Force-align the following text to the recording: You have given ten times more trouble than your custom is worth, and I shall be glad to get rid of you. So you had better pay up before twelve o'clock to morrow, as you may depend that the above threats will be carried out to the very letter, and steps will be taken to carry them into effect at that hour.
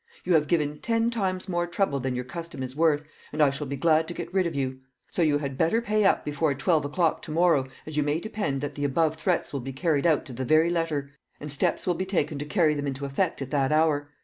You 0.23 0.33
have 0.33 0.47
given 0.47 0.79
ten 0.79 1.11
times 1.11 1.47
more 1.47 1.67
trouble 1.67 1.99
than 1.99 2.15
your 2.15 2.25
custom 2.25 2.63
is 2.63 2.75
worth, 2.75 3.03
and 3.31 3.39
I 3.39 3.51
shall 3.51 3.67
be 3.67 3.75
glad 3.75 4.07
to 4.07 4.15
get 4.15 4.33
rid 4.33 4.47
of 4.47 4.55
you. 4.55 4.79
So 5.11 5.21
you 5.21 5.37
had 5.37 5.59
better 5.59 5.79
pay 5.79 6.05
up 6.05 6.25
before 6.25 6.55
twelve 6.55 6.85
o'clock 6.85 7.21
to 7.21 7.29
morrow, 7.31 7.67
as 7.85 7.97
you 7.97 8.01
may 8.01 8.19
depend 8.19 8.61
that 8.61 8.73
the 8.73 8.83
above 8.83 9.13
threats 9.15 9.53
will 9.53 9.59
be 9.59 9.73
carried 9.73 10.07
out 10.07 10.25
to 10.25 10.33
the 10.33 10.43
very 10.43 10.71
letter, 10.71 11.11
and 11.39 11.51
steps 11.51 11.85
will 11.85 11.93
be 11.93 12.05
taken 12.07 12.39
to 12.39 12.45
carry 12.45 12.73
them 12.73 12.87
into 12.87 13.05
effect 13.05 13.43
at 13.43 13.51
that 13.51 13.71
hour. 13.71 14.09